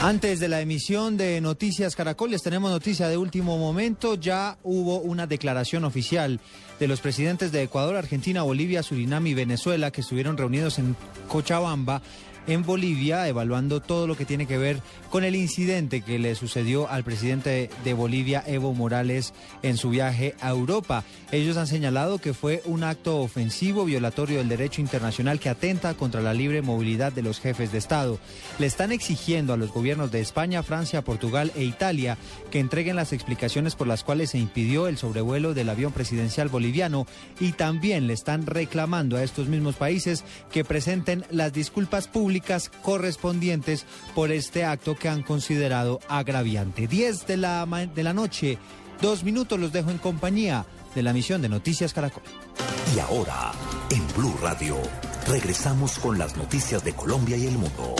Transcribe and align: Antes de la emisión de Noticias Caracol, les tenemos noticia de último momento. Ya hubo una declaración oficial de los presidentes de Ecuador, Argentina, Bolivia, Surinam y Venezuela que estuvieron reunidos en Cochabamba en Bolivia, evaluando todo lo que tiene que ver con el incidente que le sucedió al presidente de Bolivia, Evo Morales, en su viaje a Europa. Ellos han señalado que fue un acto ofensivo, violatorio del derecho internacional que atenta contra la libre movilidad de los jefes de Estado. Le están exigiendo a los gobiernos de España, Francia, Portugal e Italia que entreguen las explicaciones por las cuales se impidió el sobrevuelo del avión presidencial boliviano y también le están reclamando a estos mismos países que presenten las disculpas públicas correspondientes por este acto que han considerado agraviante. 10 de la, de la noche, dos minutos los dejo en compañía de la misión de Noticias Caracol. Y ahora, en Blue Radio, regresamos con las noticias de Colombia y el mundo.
Antes 0.00 0.38
de 0.38 0.46
la 0.46 0.60
emisión 0.60 1.16
de 1.16 1.40
Noticias 1.40 1.96
Caracol, 1.96 2.30
les 2.30 2.44
tenemos 2.44 2.70
noticia 2.70 3.08
de 3.08 3.16
último 3.16 3.58
momento. 3.58 4.14
Ya 4.14 4.56
hubo 4.62 5.00
una 5.00 5.26
declaración 5.26 5.84
oficial 5.84 6.38
de 6.78 6.86
los 6.86 7.00
presidentes 7.00 7.50
de 7.50 7.64
Ecuador, 7.64 7.96
Argentina, 7.96 8.42
Bolivia, 8.42 8.84
Surinam 8.84 9.26
y 9.26 9.34
Venezuela 9.34 9.90
que 9.90 10.02
estuvieron 10.02 10.36
reunidos 10.36 10.78
en 10.78 10.94
Cochabamba 11.26 12.00
en 12.48 12.64
Bolivia, 12.64 13.28
evaluando 13.28 13.80
todo 13.80 14.06
lo 14.06 14.16
que 14.16 14.24
tiene 14.24 14.46
que 14.46 14.56
ver 14.56 14.80
con 15.10 15.22
el 15.22 15.36
incidente 15.36 16.00
que 16.00 16.18
le 16.18 16.34
sucedió 16.34 16.88
al 16.88 17.04
presidente 17.04 17.68
de 17.84 17.94
Bolivia, 17.94 18.42
Evo 18.46 18.72
Morales, 18.72 19.34
en 19.62 19.76
su 19.76 19.90
viaje 19.90 20.34
a 20.40 20.48
Europa. 20.48 21.04
Ellos 21.30 21.58
han 21.58 21.66
señalado 21.66 22.18
que 22.18 22.32
fue 22.32 22.62
un 22.64 22.84
acto 22.84 23.18
ofensivo, 23.18 23.84
violatorio 23.84 24.38
del 24.38 24.48
derecho 24.48 24.80
internacional 24.80 25.40
que 25.40 25.50
atenta 25.50 25.92
contra 25.92 26.22
la 26.22 26.32
libre 26.32 26.62
movilidad 26.62 27.12
de 27.12 27.22
los 27.22 27.38
jefes 27.38 27.70
de 27.70 27.78
Estado. 27.78 28.18
Le 28.58 28.66
están 28.66 28.92
exigiendo 28.92 29.52
a 29.52 29.58
los 29.58 29.70
gobiernos 29.70 30.10
de 30.10 30.20
España, 30.20 30.62
Francia, 30.62 31.04
Portugal 31.04 31.52
e 31.54 31.64
Italia 31.64 32.16
que 32.50 32.60
entreguen 32.60 32.96
las 32.96 33.12
explicaciones 33.12 33.74
por 33.74 33.86
las 33.86 34.04
cuales 34.04 34.30
se 34.30 34.38
impidió 34.38 34.88
el 34.88 34.96
sobrevuelo 34.96 35.52
del 35.52 35.68
avión 35.68 35.92
presidencial 35.92 36.48
boliviano 36.48 37.06
y 37.40 37.52
también 37.52 38.06
le 38.06 38.14
están 38.14 38.46
reclamando 38.46 39.18
a 39.18 39.22
estos 39.22 39.48
mismos 39.48 39.76
países 39.76 40.24
que 40.50 40.64
presenten 40.64 41.26
las 41.30 41.52
disculpas 41.52 42.08
públicas 42.08 42.37
correspondientes 42.82 43.86
por 44.14 44.30
este 44.30 44.64
acto 44.64 44.96
que 44.96 45.08
han 45.08 45.22
considerado 45.22 46.00
agraviante. 46.08 46.86
10 46.86 47.26
de 47.26 47.36
la, 47.36 47.66
de 47.66 48.02
la 48.02 48.12
noche, 48.12 48.58
dos 49.00 49.24
minutos 49.24 49.58
los 49.58 49.72
dejo 49.72 49.90
en 49.90 49.98
compañía 49.98 50.66
de 50.94 51.02
la 51.02 51.12
misión 51.12 51.42
de 51.42 51.48
Noticias 51.48 51.92
Caracol. 51.92 52.22
Y 52.94 52.98
ahora, 53.00 53.52
en 53.90 54.06
Blue 54.16 54.34
Radio, 54.42 54.76
regresamos 55.26 55.98
con 55.98 56.18
las 56.18 56.36
noticias 56.36 56.82
de 56.84 56.94
Colombia 56.94 57.36
y 57.36 57.46
el 57.46 57.58
mundo. 57.58 57.94